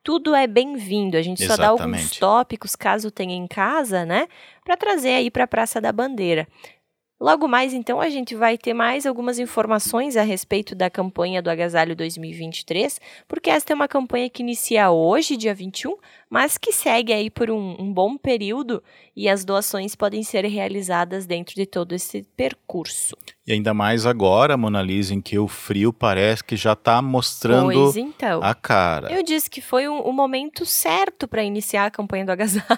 [0.02, 1.16] tudo é bem-vindo.
[1.16, 2.20] A gente só dá alguns Exatamente.
[2.20, 4.26] tópicos, caso tenha em casa, né?
[4.64, 6.48] Para trazer aí para a Praça da Bandeira.
[7.22, 11.48] Logo mais, então, a gente vai ter mais algumas informações a respeito da campanha do
[11.48, 15.96] Agasalho 2023, porque esta é uma campanha que inicia hoje, dia 21,
[16.28, 18.82] mas que segue aí por um, um bom período
[19.14, 23.16] e as doações podem ser realizadas dentro de todo esse percurso.
[23.46, 27.96] E ainda mais agora, Monalise, em que o frio parece que já tá mostrando Pois
[27.96, 28.40] então.
[28.42, 29.12] a cara.
[29.12, 32.68] Eu disse que foi o um momento certo para iniciar a campanha do agasalho,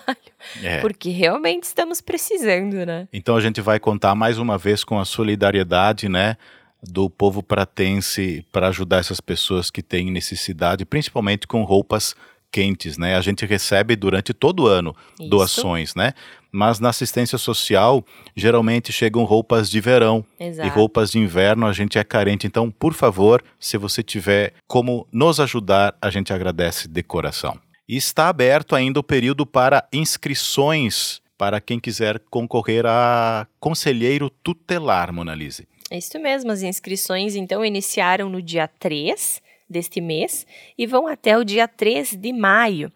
[0.62, 0.80] É.
[0.80, 3.06] porque realmente estamos precisando, né?
[3.12, 6.36] Então a gente vai contar mais uma vez com a solidariedade, né,
[6.82, 12.14] do povo pratense para ajudar essas pessoas que têm necessidade, principalmente com roupas
[12.50, 13.16] quentes, né?
[13.16, 15.28] A gente recebe durante todo o ano Isso.
[15.28, 16.12] doações, né?
[16.56, 18.04] Mas na assistência social,
[18.36, 20.68] geralmente chegam roupas de verão Exato.
[20.68, 22.46] e roupas de inverno a gente é carente.
[22.46, 27.58] Então, por favor, se você tiver como nos ajudar, a gente agradece de coração.
[27.88, 35.12] E está aberto ainda o período para inscrições para quem quiser concorrer a conselheiro tutelar,
[35.12, 35.66] Monalise.
[35.90, 40.46] É isso mesmo, as inscrições então iniciaram no dia 3 deste mês
[40.78, 42.92] e vão até o dia 3 de maio.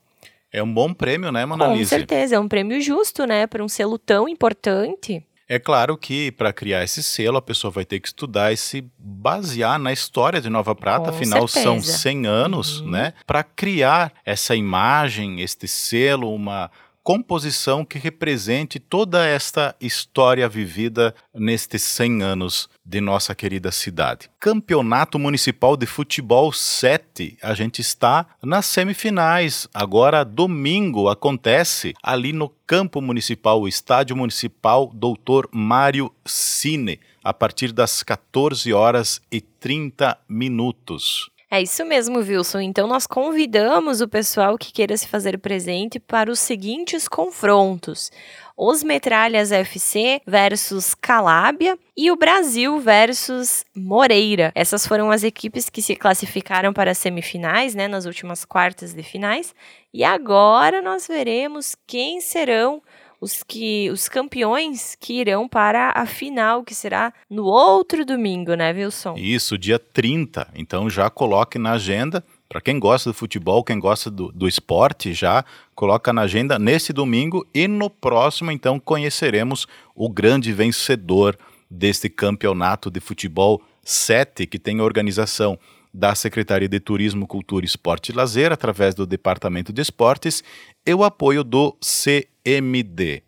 [0.51, 1.83] É um bom prêmio, né, Monalise?
[1.83, 5.23] Com certeza, é um prêmio justo, né, para um selo tão importante.
[5.51, 8.85] É claro que para criar esse selo a pessoa vai ter que estudar e se
[8.99, 11.63] basear na história de Nova Prata, Com afinal certeza.
[11.63, 12.91] são 100 anos, Uhum.
[12.91, 13.13] né?
[13.25, 16.69] Para criar essa imagem, este selo, uma
[17.09, 24.29] composição que represente toda esta história vivida nestes 100 anos de nossa querida cidade.
[24.39, 29.67] Campeonato Municipal de Futebol 7, a gente está nas semifinais.
[29.73, 37.71] Agora, domingo, acontece ali no Campo Municipal, o Estádio Municipal Doutor Mário Cine, a partir
[37.71, 41.31] das 14 horas e 30 minutos.
[41.51, 42.59] É isso mesmo, Wilson.
[42.59, 48.11] Então nós convidamos o pessoal que queira se fazer presente para os seguintes confrontos:
[48.55, 54.51] os Metralhas FC versus Calábia e o Brasil versus Moreira.
[54.53, 59.01] Essas foram as equipes que se classificaram para as semifinais, né, nas últimas quartas de
[59.01, 59.55] finais.
[59.91, 62.79] E agora nós veremos quem serão
[63.21, 68.71] os que os campeões que irão para a final, que será no outro domingo, né,
[68.71, 69.15] Wilson?
[69.17, 70.47] Isso, dia 30.
[70.55, 72.23] Então já coloque na agenda.
[72.47, 75.45] Para quem gosta do futebol, quem gosta do, do esporte, já
[75.75, 81.37] coloca na agenda nesse domingo e no próximo, então, conheceremos o grande vencedor
[81.69, 85.59] deste campeonato de futebol 7, que tem organização
[85.93, 90.43] da Secretaria de Turismo, Cultura, Esporte e Lazer, através do Departamento de Esportes,
[90.85, 93.23] e o apoio do CMD.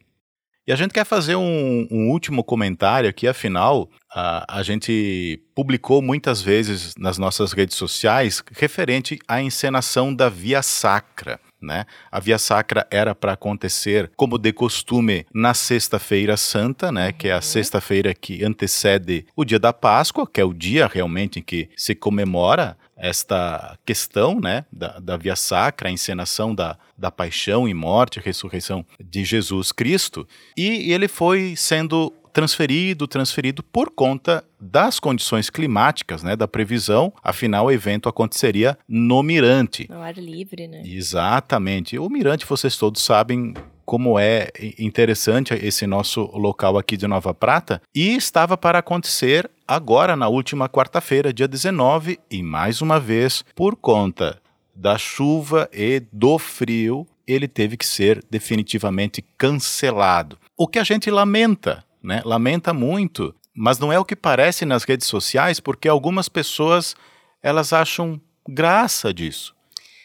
[0.68, 6.02] E a gente quer fazer um, um último comentário aqui, afinal, a, a gente publicou
[6.02, 11.40] muitas vezes nas nossas redes sociais referente à encenação da Via Sacra.
[11.62, 11.86] Né?
[12.12, 17.12] A Via Sacra era para acontecer, como de costume, na Sexta-feira Santa, né?
[17.12, 21.40] que é a sexta-feira que antecede o dia da Páscoa, que é o dia realmente
[21.40, 27.10] em que se comemora esta questão né, da, da Via Sacra, a encenação da, da
[27.10, 33.92] paixão e morte e ressurreição de Jesus Cristo, e ele foi sendo transferido, transferido por
[33.92, 39.88] conta das condições climáticas, né, da previsão, afinal o evento aconteceria no Mirante.
[39.90, 40.82] No ar livre, né?
[40.86, 41.98] Exatamente.
[41.98, 43.54] O Mirante, vocês todos sabem
[43.86, 50.16] como é interessante esse nosso local aqui de Nova Prata, e estava para acontecer agora
[50.16, 54.40] na última quarta-feira, dia 19, e mais uma vez, por conta
[54.74, 60.38] da chuva e do frio, ele teve que ser definitivamente cancelado.
[60.58, 62.22] O que a gente lamenta, né?
[62.26, 66.96] Lamenta muito, mas não é o que parece nas redes sociais, porque algumas pessoas
[67.42, 69.56] elas acham graça disso.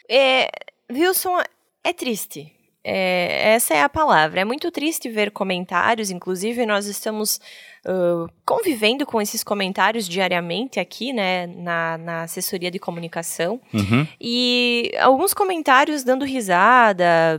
[0.08, 0.48] É,
[0.90, 1.38] Wilson,
[1.82, 2.52] é triste.
[2.88, 4.40] É, essa é a palavra.
[4.40, 7.40] É muito triste ver comentários, inclusive nós estamos
[7.86, 13.60] uh, convivendo com esses comentários diariamente aqui, né, na, na assessoria de comunicação.
[13.72, 14.06] Uhum.
[14.20, 17.38] E alguns comentários dando risada,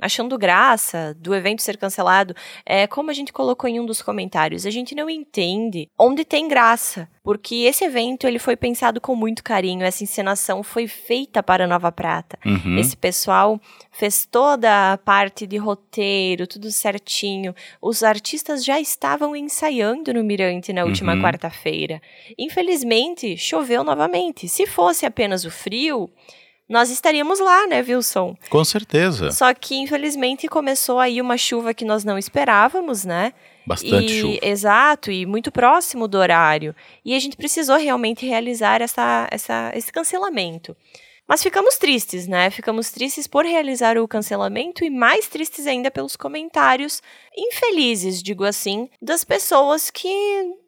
[0.00, 2.34] achando graça do evento ser cancelado.
[2.64, 6.48] É como a gente colocou em um dos comentários, a gente não entende onde tem
[6.48, 11.66] graça, porque esse evento ele foi pensado com muito carinho, essa encenação foi feita para
[11.66, 12.38] Nova Prata.
[12.44, 12.78] Uhum.
[12.78, 13.60] Esse pessoal
[13.92, 17.54] fez toda a parte de roteiro, tudo certinho.
[17.80, 21.22] Os artistas já estavam ensaiando no Mirante na última Uhum.
[21.22, 22.00] quarta-feira.
[22.38, 24.48] Infelizmente, choveu novamente.
[24.48, 26.10] Se fosse apenas o frio,
[26.68, 28.36] nós estaríamos lá, né, Wilson?
[28.50, 29.30] Com certeza.
[29.30, 33.32] Só que, infelizmente, começou aí uma chuva que nós não esperávamos, né?
[33.66, 34.38] Bastante e, chuva.
[34.42, 36.74] Exato, e muito próximo do horário.
[37.04, 40.76] E a gente precisou realmente realizar essa, essa, esse cancelamento.
[41.28, 42.48] Mas ficamos tristes, né?
[42.48, 47.02] Ficamos tristes por realizar o cancelamento e mais tristes ainda pelos comentários
[47.36, 50.08] infelizes, digo assim, das pessoas que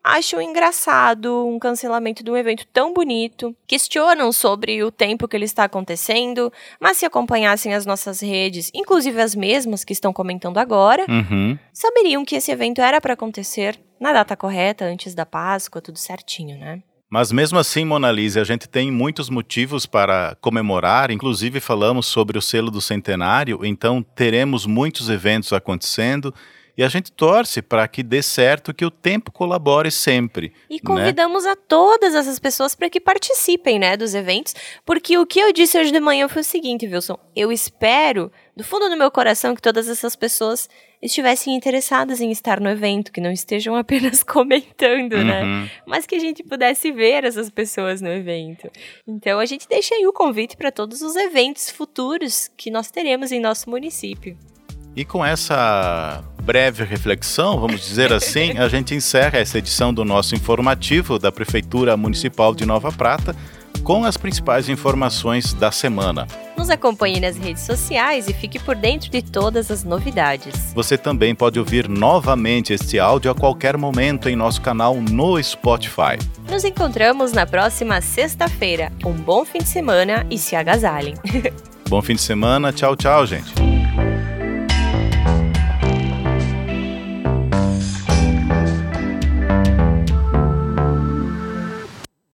[0.05, 5.45] acham engraçado um cancelamento de um evento tão bonito, questionam sobre o tempo que ele
[5.47, 11.05] está acontecendo, mas se acompanhassem as nossas redes, inclusive as mesmas que estão comentando agora,
[11.09, 11.59] Uhum.
[11.73, 16.57] saberiam que esse evento era para acontecer na data correta, antes da Páscoa, tudo certinho,
[16.59, 16.83] né?
[17.13, 22.43] Mas mesmo assim, Monalise, a gente tem muitos motivos para comemorar, inclusive falamos sobre o
[22.43, 26.33] selo do centenário, então teremos muitos eventos acontecendo
[26.81, 30.51] e a gente torce para que dê certo, que o tempo colabore sempre.
[30.71, 30.81] E né?
[30.83, 31.51] convidamos né?
[31.51, 35.79] a todas essas pessoas para que participem, né, dos eventos, porque o que eu disse
[35.79, 39.61] hoje de manhã foi o seguinte, Wilson, eu espero do fundo do meu coração que
[39.61, 40.71] todas essas pessoas
[41.03, 45.43] estivessem interessadas em estar no evento, que não estejam apenas comentando, né?
[45.43, 45.61] uhum.
[45.65, 45.71] né?
[45.87, 48.71] Mas que a gente pudesse ver essas pessoas no evento.
[49.07, 53.33] Então a gente deixa aí o convite para todos os eventos futuros que nós teremos
[53.33, 54.35] em nosso município.
[54.97, 60.35] E com essa breve reflexão, vamos dizer assim, a gente encerra essa edição do nosso
[60.35, 63.37] informativo da Prefeitura Municipal de Nova Prata
[63.85, 66.27] com as principais informações da semana.
[66.59, 70.73] Nos acompanhe nas redes sociais e fique por dentro de todas as novidades.
[70.75, 76.19] Você também pode ouvir novamente este áudio a qualquer momento em nosso canal no Spotify.
[76.51, 78.91] Nos encontramos na próxima sexta-feira.
[79.07, 81.15] Um bom fim de semana e se agasalhem.
[81.89, 82.73] bom fim de semana.
[82.73, 83.70] Tchau, tchau, gente.